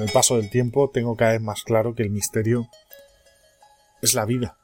[0.00, 2.70] Con el paso del tiempo tengo cada vez más claro que el misterio
[4.00, 4.56] es la vida.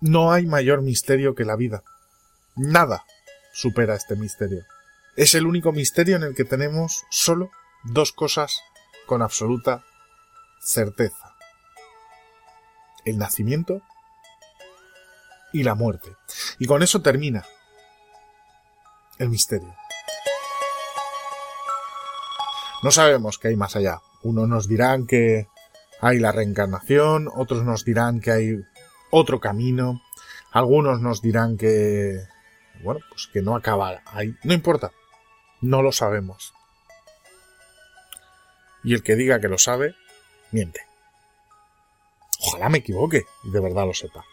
[0.00, 1.82] No hay mayor misterio que la vida.
[2.54, 3.04] Nada
[3.52, 4.62] supera este misterio.
[5.16, 7.50] Es el único misterio en el que tenemos solo
[7.82, 8.60] dos cosas
[9.06, 9.84] con absoluta
[10.62, 11.34] certeza.
[13.04, 13.82] El nacimiento
[15.52, 16.14] y la muerte.
[16.60, 17.44] Y con eso termina
[19.18, 19.74] el misterio.
[22.84, 24.00] No sabemos qué hay más allá.
[24.22, 25.48] Unos nos dirán que
[26.00, 28.64] hay la reencarnación, otros nos dirán que hay
[29.10, 30.00] otro camino,
[30.52, 32.18] algunos nos dirán que,
[32.82, 34.34] bueno, pues que no acaba ahí.
[34.44, 34.90] No importa.
[35.60, 36.54] No lo sabemos.
[38.82, 39.94] Y el que diga que lo sabe,
[40.52, 40.80] miente.
[42.40, 44.24] Ojalá me equivoque y de verdad lo sepa.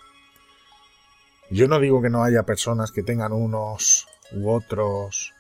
[1.49, 5.33] Yo no digo que no haya personas que tengan unos u otros,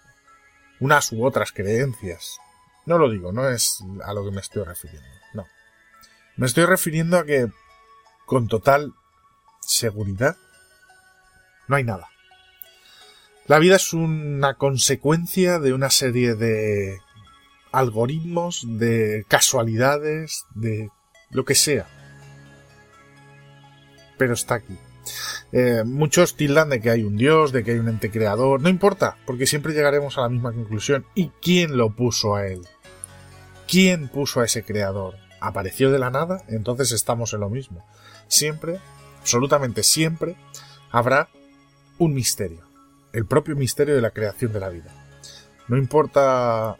[0.79, 2.39] unas u otras creencias.
[2.87, 5.09] No lo digo, no es a lo que me estoy refiriendo.
[5.33, 5.45] No.
[6.37, 7.47] Me estoy refiriendo a que,
[8.25, 8.93] con total
[9.59, 10.37] seguridad,
[11.67, 12.07] no hay nada.
[13.45, 17.01] La vida es una consecuencia de una serie de
[17.73, 20.89] algoritmos, de casualidades, de
[21.29, 21.87] lo que sea.
[24.17, 24.77] Pero está aquí.
[25.51, 28.69] Eh, muchos tildan de que hay un dios, de que hay un ente creador, no
[28.69, 31.05] importa, porque siempre llegaremos a la misma conclusión.
[31.15, 32.61] ¿Y quién lo puso a él?
[33.67, 35.15] ¿Quién puso a ese creador?
[35.39, 36.43] ¿Apareció de la nada?
[36.47, 37.85] Entonces estamos en lo mismo.
[38.27, 38.79] Siempre,
[39.19, 40.35] absolutamente siempre,
[40.89, 41.29] habrá
[41.97, 42.61] un misterio.
[43.13, 44.91] El propio misterio de la creación de la vida.
[45.67, 46.77] No importa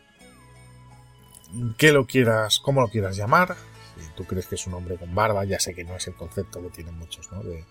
[1.77, 3.55] qué lo quieras, cómo lo quieras llamar.
[3.99, 6.15] Si tú crees que es un hombre con barba, ya sé que no es el
[6.15, 7.43] concepto que tienen muchos, ¿no?
[7.43, 7.65] De,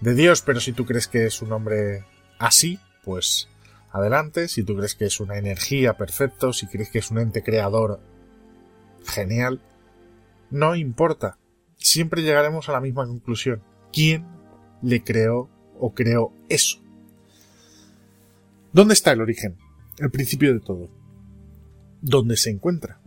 [0.00, 2.04] de Dios, pero si tú crees que es un hombre
[2.38, 3.48] así, pues
[3.90, 4.48] adelante.
[4.48, 8.00] Si tú crees que es una energía perfecto, si crees que es un ente creador
[9.04, 9.60] genial,
[10.50, 11.38] no importa.
[11.76, 13.62] Siempre llegaremos a la misma conclusión.
[13.92, 14.26] ¿Quién
[14.82, 15.48] le creó
[15.78, 16.78] o creó eso?
[18.72, 19.56] ¿Dónde está el origen?
[19.98, 20.88] El principio de todo.
[22.00, 23.00] ¿Dónde se encuentra?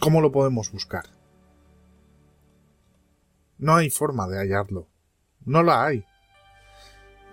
[0.00, 1.04] ¿Cómo lo podemos buscar?
[3.58, 4.88] No hay forma de hallarlo.
[5.44, 6.04] No la hay.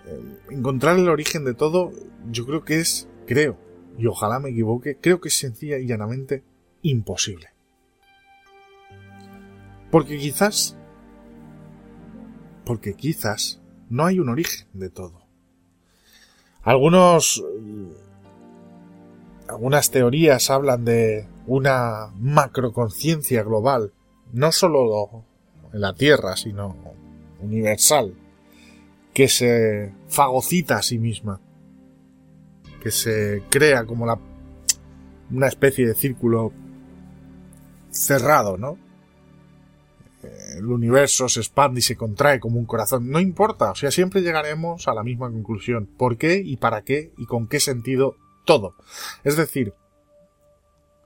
[0.06, 1.92] Eh, encontrar el origen de todo,
[2.30, 3.58] yo creo que es, creo,
[3.98, 6.44] y ojalá me equivoque, creo que es sencilla y llanamente
[6.90, 7.48] imposible.
[9.90, 10.76] Porque quizás,
[12.64, 15.26] porque quizás no hay un origen de todo.
[16.62, 17.44] Algunos,
[19.48, 23.92] algunas teorías hablan de una macroconciencia global,
[24.32, 25.24] no solo
[25.72, 26.76] en la Tierra, sino
[27.40, 28.14] universal,
[29.14, 31.40] que se fagocita a sí misma,
[32.82, 34.18] que se crea como la,
[35.30, 36.52] una especie de círculo
[37.96, 38.78] cerrado, ¿no?
[40.56, 43.10] El universo se expande y se contrae como un corazón.
[43.10, 45.86] No importa, o sea, siempre llegaremos a la misma conclusión.
[45.86, 48.74] ¿Por qué y para qué y con qué sentido todo?
[49.22, 49.74] Es decir,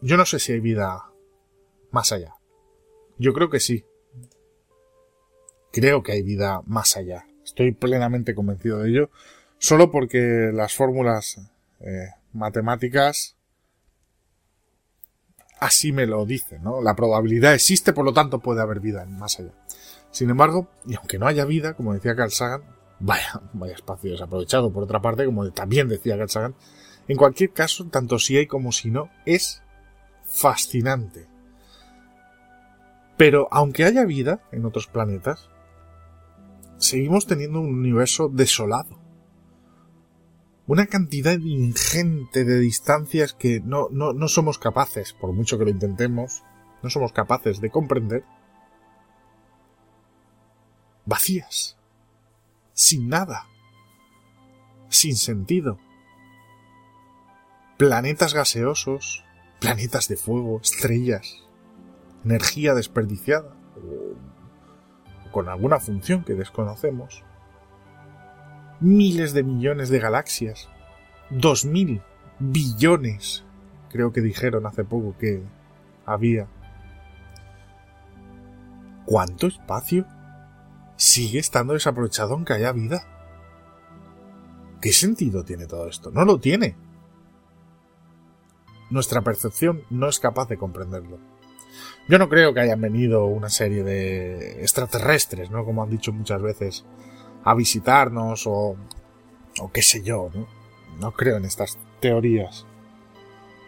[0.01, 1.11] yo no sé si hay vida
[1.91, 2.35] más allá.
[3.19, 3.85] Yo creo que sí.
[5.73, 7.27] Creo que hay vida más allá.
[7.45, 9.11] Estoy plenamente convencido de ello.
[9.59, 11.39] Solo porque las fórmulas
[11.81, 13.37] eh, matemáticas
[15.61, 16.81] así me lo dice, ¿no?
[16.81, 19.53] La probabilidad existe, por lo tanto puede haber vida más allá.
[20.11, 22.63] Sin embargo, y aunque no haya vida, como decía Carl Sagan,
[22.99, 26.55] vaya, vaya espacio desaprovechado por otra parte, como también decía Carl Sagan,
[27.07, 29.63] en cualquier caso, tanto si hay como si no, es
[30.25, 31.29] fascinante.
[33.17, 35.51] Pero aunque haya vida en otros planetas,
[36.79, 38.99] seguimos teniendo un universo desolado
[40.71, 45.71] una cantidad ingente de distancias que no, no, no somos capaces, por mucho que lo
[45.71, 46.45] intentemos,
[46.81, 48.25] no somos capaces de comprender.
[51.05, 51.77] Vacías.
[52.73, 53.47] Sin nada.
[54.89, 55.81] Sin sentido.
[57.77, 59.25] Planetas gaseosos
[59.59, 61.43] planetas de fuego, estrellas,
[62.25, 67.25] energía desperdiciada, o con alguna función que desconocemos,
[68.81, 70.69] miles de millones de galaxias,
[71.31, 72.03] dos mil
[72.39, 73.45] billones,
[73.91, 75.43] creo que dijeron hace poco que
[76.07, 76.47] había.
[79.05, 80.07] ¿Cuánto espacio
[80.97, 83.03] sigue estando desaprovechado aunque haya vida?
[84.81, 86.11] ¿Qué sentido tiene todo esto?
[86.11, 86.77] No lo tiene.
[88.89, 91.19] Nuestra percepción no es capaz de comprenderlo.
[92.09, 95.65] Yo no creo que hayan venido una serie de extraterrestres, ¿no?
[95.65, 96.85] Como han dicho muchas veces,
[97.45, 98.77] a visitarnos o,
[99.61, 100.47] o qué sé yo, ¿no?
[100.99, 102.67] No creo en estas teorías.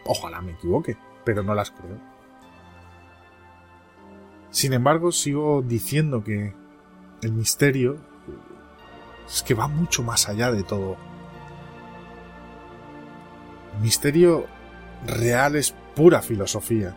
[0.05, 1.99] Ojalá me equivoque, pero no las creo.
[4.51, 6.55] Sin embargo, sigo diciendo que
[7.23, 7.97] el misterio
[9.27, 10.97] es que va mucho más allá de todo.
[13.75, 14.47] El misterio
[15.07, 16.95] real es pura filosofía.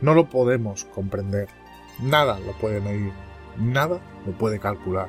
[0.00, 1.48] No lo podemos comprender.
[2.00, 3.12] Nada lo puede medir.
[3.58, 5.08] Nada lo puede calcular.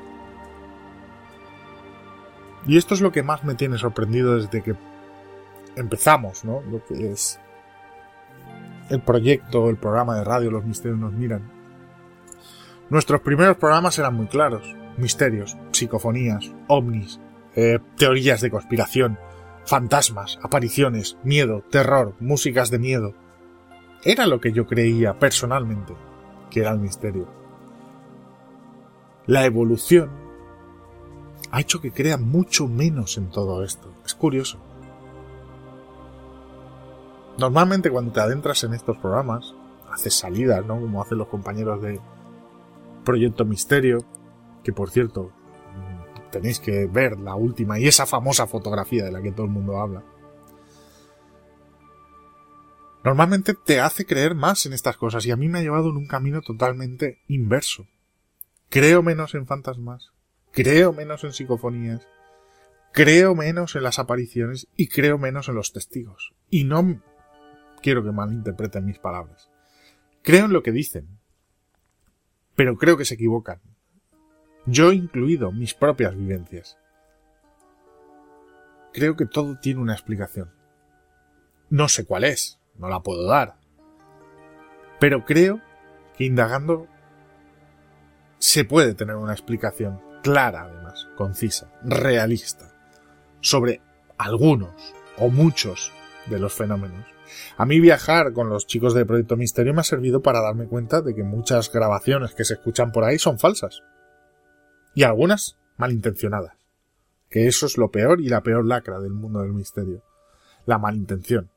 [2.66, 4.74] Y esto es lo que más me tiene sorprendido desde que
[5.76, 6.62] empezamos, ¿no?
[6.70, 7.40] Lo que es
[8.90, 11.50] el proyecto, el programa de radio Los Misterios nos miran.
[12.90, 14.74] Nuestros primeros programas eran muy claros.
[14.96, 17.20] Misterios, psicofonías, ovnis,
[17.54, 19.18] eh, teorías de conspiración,
[19.64, 23.14] fantasmas, apariciones, miedo, terror, músicas de miedo.
[24.04, 25.94] Era lo que yo creía personalmente
[26.50, 27.28] que era el misterio.
[29.26, 30.10] La evolución
[31.50, 33.92] ha hecho que crea mucho menos en todo esto.
[34.04, 34.58] Es curioso.
[37.38, 39.54] Normalmente cuando te adentras en estos programas,
[39.90, 40.80] haces salidas, ¿no?
[40.80, 42.00] Como hacen los compañeros de
[43.04, 44.04] Proyecto Misterio,
[44.62, 45.32] que por cierto,
[46.30, 49.78] tenéis que ver la última y esa famosa fotografía de la que todo el mundo
[49.78, 50.04] habla.
[53.02, 55.96] Normalmente te hace creer más en estas cosas y a mí me ha llevado en
[55.96, 57.86] un camino totalmente inverso.
[58.68, 60.12] Creo menos en fantasmas,
[60.52, 62.06] creo menos en psicofonías,
[62.92, 66.34] creo menos en las apariciones y creo menos en los testigos.
[66.48, 67.02] Y no
[67.82, 69.50] quiero que malinterpreten mis palabras.
[70.22, 71.20] Creo en lo que dicen,
[72.54, 73.60] pero creo que se equivocan.
[74.66, 76.78] Yo incluido mis propias vivencias.
[78.92, 80.52] Creo que todo tiene una explicación.
[81.70, 83.58] No sé cuál es, no la puedo dar.
[84.98, 85.60] Pero creo
[86.16, 86.86] que indagando
[88.38, 92.70] se puede tener una explicación clara, además, concisa, realista,
[93.40, 93.80] sobre
[94.18, 95.92] algunos o muchos
[96.26, 97.06] de los fenómenos.
[97.56, 101.00] A mí viajar con los chicos de Proyecto Misterio me ha servido para darme cuenta
[101.00, 103.82] de que muchas grabaciones que se escuchan por ahí son falsas.
[104.94, 106.54] Y algunas malintencionadas.
[107.28, 110.02] Que eso es lo peor y la peor lacra del mundo del misterio.
[110.66, 111.50] La malintención.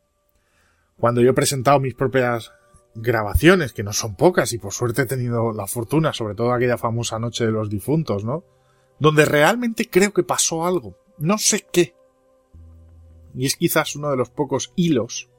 [0.98, 2.52] Cuando yo he presentado mis propias
[2.96, 6.78] grabaciones, que no son pocas, y por suerte he tenido la fortuna, sobre todo aquella
[6.78, 8.44] famosa noche de los difuntos, ¿no?
[9.00, 10.98] Donde realmente creo que pasó algo.
[11.18, 11.96] No sé qué.
[13.36, 15.30] Y es quizás uno de los pocos hilos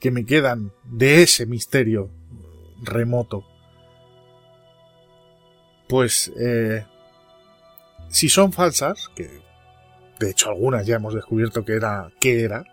[0.00, 2.10] que me quedan de ese misterio
[2.82, 3.44] remoto.
[5.88, 6.84] Pues, eh,
[8.08, 9.40] si son falsas, que
[10.20, 12.64] de hecho algunas ya hemos descubierto que era, que era,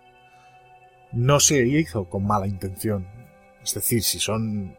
[1.12, 3.15] no se hizo con mala intención.
[3.66, 4.76] Es decir, si son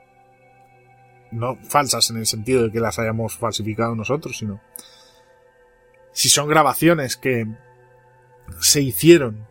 [1.31, 4.61] no falsas en el sentido de que las hayamos falsificado nosotros, sino
[6.13, 7.45] si son grabaciones que
[8.61, 9.45] se hicieron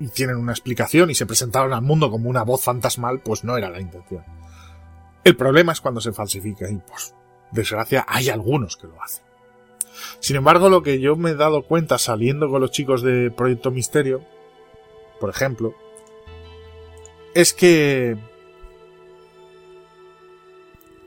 [0.00, 3.56] y tienen una explicación y se presentaron al mundo como una voz fantasmal, pues no
[3.56, 4.24] era la intención.
[5.22, 7.14] El problema es cuando se falsifica y, pues,
[7.52, 9.24] desgracia, hay algunos que lo hacen.
[10.18, 13.70] Sin embargo, lo que yo me he dado cuenta saliendo con los chicos de Proyecto
[13.70, 14.24] Misterio,
[15.20, 15.72] por ejemplo,
[17.32, 18.16] es que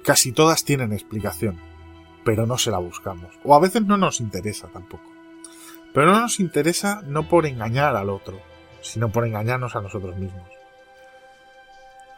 [0.03, 1.59] casi todas tienen explicación,
[2.23, 3.29] pero no se la buscamos.
[3.43, 5.03] O a veces no nos interesa tampoco.
[5.93, 8.39] Pero no nos interesa no por engañar al otro,
[8.81, 10.47] sino por engañarnos a nosotros mismos.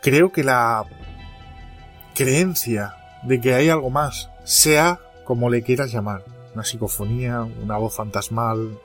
[0.01, 0.85] Creo que la
[2.15, 7.95] creencia de que hay algo más, sea como le quieras llamar, una psicofonía, una voz
[7.95, 8.77] fantasmal,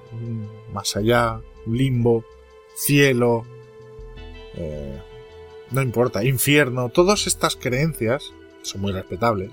[0.73, 2.25] más allá, limbo,
[2.77, 3.45] cielo,
[4.55, 5.01] eh,
[5.71, 8.33] no importa, infierno, todas estas creencias,
[8.67, 9.51] son muy respetables,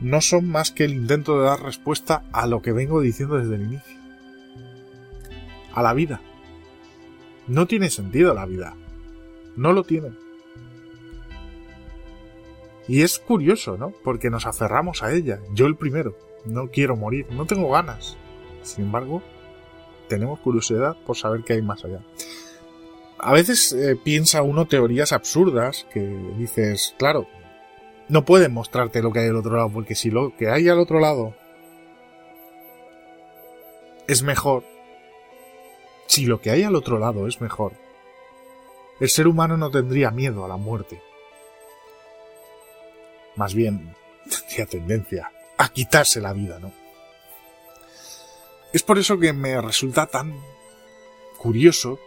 [0.00, 3.56] no son más que el intento de dar respuesta a lo que vengo diciendo desde
[3.56, 3.96] el inicio.
[5.74, 6.20] A la vida.
[7.46, 8.74] No tiene sentido la vida.
[9.56, 10.12] No lo tiene.
[12.88, 13.92] Y es curioso, ¿no?
[14.02, 15.40] Porque nos aferramos a ella.
[15.52, 16.16] Yo el primero.
[16.46, 17.26] No quiero morir.
[17.30, 18.16] No tengo ganas.
[18.62, 19.22] Sin embargo,
[20.08, 22.00] tenemos curiosidad por saber qué hay más allá.
[23.18, 26.00] a veces eh, piensa uno teorías absurdas que
[26.38, 27.28] dices, claro,
[28.10, 30.80] no pueden mostrarte lo que hay al otro lado, porque si lo que hay al
[30.80, 31.34] otro lado
[34.08, 34.64] es mejor,
[36.06, 37.72] si lo que hay al otro lado es mejor,
[38.98, 41.00] el ser humano no tendría miedo a la muerte.
[43.36, 43.94] Más bien,
[44.28, 46.72] tendría tendencia a quitarse la vida, ¿no?
[48.72, 50.34] Es por eso que me resulta tan
[51.38, 51.98] curioso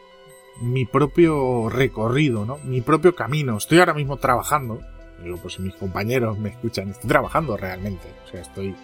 [0.62, 2.58] mi propio recorrido, ¿no?
[2.60, 3.58] Mi propio camino.
[3.58, 4.82] Estoy ahora mismo trabajando.
[5.24, 8.08] Digo, pues si mis compañeros me escuchan, estoy trabajando realmente.
[8.26, 8.76] O sea, estoy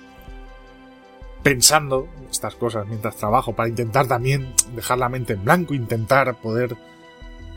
[1.43, 6.75] pensando estas cosas mientras trabajo para intentar también dejar la mente en blanco, intentar poder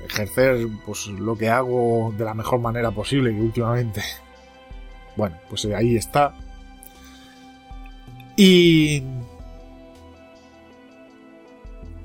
[0.04, 4.02] ejercer pues lo que hago de la mejor manera posible que últimamente
[5.16, 6.34] bueno pues ahí está
[8.36, 9.04] y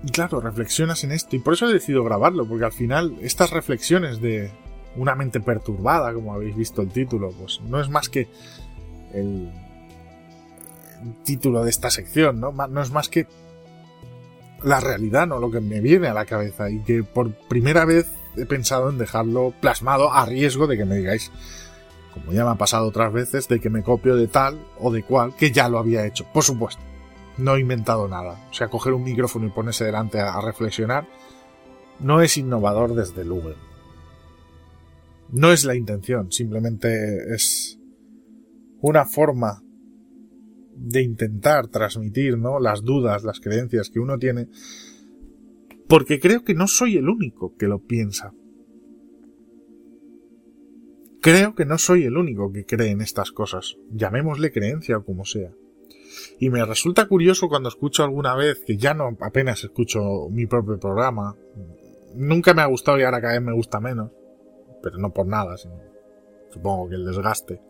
[0.04, 3.50] y claro, reflexionas en esto y por eso he decidido grabarlo, porque al final estas
[3.50, 4.52] reflexiones de
[4.98, 8.28] una mente perturbada, como habéis visto el título, pues no es más que
[9.14, 9.52] el
[11.24, 12.52] título de esta sección, ¿no?
[12.52, 13.28] No es más que
[14.64, 15.40] la realidad, ¿no?
[15.40, 18.98] Lo que me viene a la cabeza y que por primera vez he pensado en
[18.98, 21.32] dejarlo plasmado a riesgo de que me digáis,
[22.14, 25.04] como ya me ha pasado otras veces, de que me copio de tal o de
[25.04, 26.26] cual que ya lo había hecho.
[26.34, 26.82] Por supuesto
[27.38, 28.48] no he inventado nada.
[28.50, 31.08] O sea, coger un micrófono y ponerse delante a, reflexionar
[32.00, 33.54] no es innovador desde luego.
[35.32, 37.80] No es la intención, simplemente es
[38.82, 39.64] una forma
[40.76, 42.60] de intentar transmitir, ¿no?
[42.60, 44.48] Las dudas, las creencias que uno tiene,
[45.88, 48.34] porque creo que no soy el único que lo piensa.
[51.20, 55.26] Creo que no soy el único que cree en estas cosas, llamémosle creencia o como
[55.26, 55.52] sea.
[56.40, 60.80] Y me resulta curioso cuando escucho alguna vez, que ya no apenas escucho mi propio
[60.80, 61.36] programa,
[62.16, 64.12] nunca me ha gustado y ahora cada vez me gusta menos,
[64.88, 65.76] pero no por nada, sino
[66.50, 67.62] supongo que el desgaste.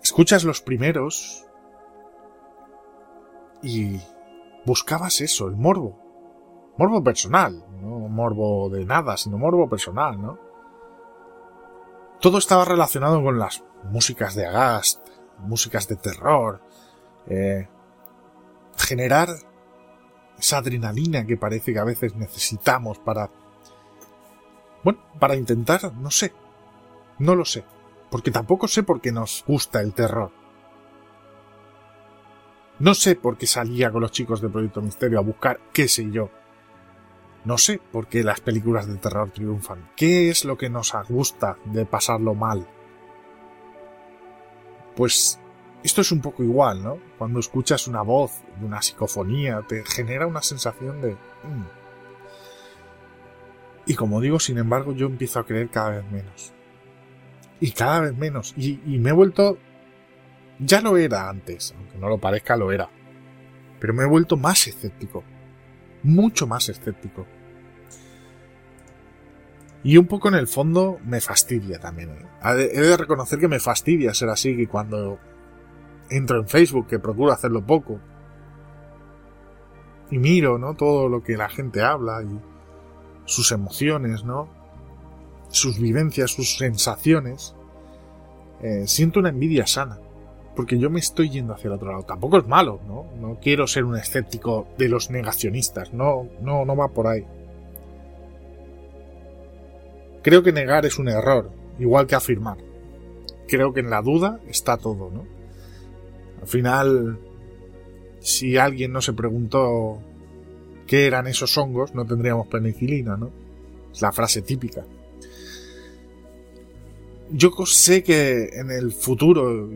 [0.00, 1.44] Escuchas los primeros
[3.64, 4.00] y
[4.64, 5.98] buscabas eso, el morbo.
[6.76, 10.38] Morbo personal, no morbo de nada, sino morbo personal, ¿no?
[12.20, 15.04] Todo estaba relacionado con las músicas de Agast,
[15.38, 16.60] músicas de terror,
[17.26, 17.68] eh,
[18.78, 19.30] generar
[20.38, 23.32] esa adrenalina que parece que a veces necesitamos para...
[24.86, 26.32] Bueno, para intentar, no sé,
[27.18, 27.64] no lo sé,
[28.08, 30.30] porque tampoco sé por qué nos gusta el terror.
[32.78, 36.08] No sé por qué salía con los chicos de Proyecto Misterio a buscar qué sé
[36.12, 36.30] yo.
[37.44, 39.90] No sé por qué las películas de terror triunfan.
[39.96, 42.64] ¿Qué es lo que nos gusta de pasarlo mal?
[44.94, 45.40] Pues
[45.82, 46.98] esto es un poco igual, ¿no?
[47.18, 51.14] Cuando escuchas una voz, una psicofonía, te genera una sensación de...
[51.14, 51.75] Mm".
[53.86, 56.52] Y como digo, sin embargo, yo empiezo a creer cada vez menos.
[57.60, 58.52] Y cada vez menos.
[58.56, 59.58] Y, me he vuelto...
[60.58, 62.88] Ya lo era antes, aunque no lo parezca, lo era.
[63.78, 65.22] Pero me he vuelto más escéptico.
[66.02, 67.26] Mucho más escéptico.
[69.84, 72.10] Y un poco en el fondo me fastidia también.
[72.42, 75.20] He de reconocer que me fastidia ser así, que cuando
[76.10, 78.00] entro en Facebook, que procuro hacerlo poco,
[80.10, 80.74] y miro, ¿no?
[80.74, 82.40] Todo lo que la gente habla y
[83.26, 84.48] sus emociones, ¿no?
[85.50, 87.54] Sus vivencias, sus sensaciones.
[88.62, 89.98] Eh, siento una envidia sana.
[90.54, 92.04] Porque yo me estoy yendo hacia el otro lado.
[92.04, 93.06] Tampoco es malo, ¿no?
[93.20, 95.92] No quiero ser un escéptico de los negacionistas.
[95.92, 97.26] No, no, no va por ahí.
[100.22, 102.56] Creo que negar es un error, igual que afirmar.
[103.46, 105.24] Creo que en la duda está todo, ¿no?
[106.40, 107.18] Al final,
[108.18, 110.00] si alguien no se preguntó
[110.86, 113.30] qué eran esos hongos, no tendríamos penicilina, ¿no?
[113.92, 114.84] Es la frase típica.
[117.30, 119.68] Yo sé que en el futuro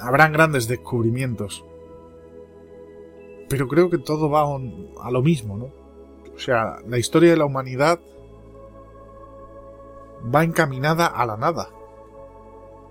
[0.00, 1.64] habrán grandes descubrimientos.
[3.48, 4.44] Pero creo que todo va
[5.02, 5.72] a lo mismo, ¿no?
[6.34, 7.98] O sea, la historia de la humanidad
[10.34, 11.70] va encaminada a la nada.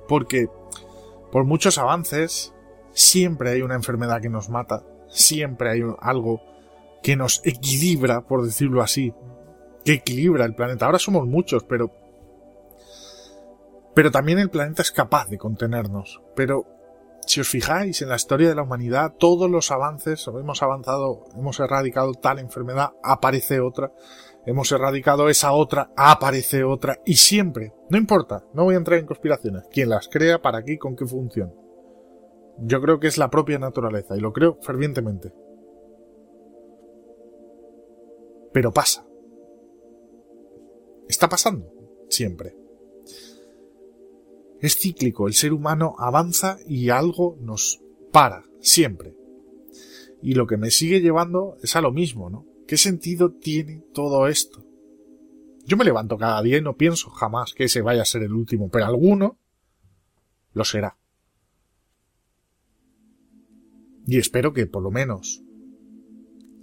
[0.08, 0.50] Porque
[1.32, 2.54] por muchos avances,
[2.92, 6.42] siempre hay una enfermedad que nos mata, siempre hay algo
[7.08, 9.14] que nos equilibra, por decirlo así,
[9.86, 10.86] que equilibra el planeta.
[10.88, 11.90] Ahora somos muchos, pero...
[13.96, 16.22] Pero también el planeta es capaz de contenernos.
[16.36, 16.66] Pero
[17.26, 21.62] si os fijáis en la historia de la humanidad, todos los avances, hemos avanzado, hemos
[21.62, 23.94] erradicado tal enfermedad, aparece otra,
[24.46, 29.06] hemos erradicado esa otra, aparece otra, y siempre, no importa, no voy a entrar en
[29.06, 31.56] conspiraciones, quién las crea, para qué, con qué función.
[32.58, 35.47] Yo creo que es la propia naturaleza, y lo creo fervientemente.
[38.54, 39.06] Pero pasa.
[41.08, 41.72] Está pasando,
[42.10, 42.56] siempre.
[44.60, 47.80] Es cíclico, el ser humano avanza y algo nos
[48.12, 49.16] para, siempre.
[50.22, 52.46] Y lo que me sigue llevando es a lo mismo, ¿no?
[52.66, 54.66] ¿Qué sentido tiene todo esto?
[55.66, 58.34] Yo me levanto cada día y no pienso jamás que ese vaya a ser el
[58.34, 59.38] último, pero alguno
[60.54, 60.98] lo será.
[64.06, 65.44] Y espero que por lo menos,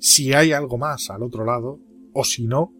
[0.05, 1.81] si hay algo más al otro lado,
[2.13, 2.75] o si no,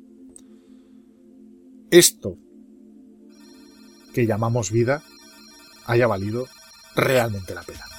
[1.91, 2.37] esto
[4.13, 5.03] que llamamos vida
[5.87, 6.47] haya valido
[6.95, 7.94] realmente la pena.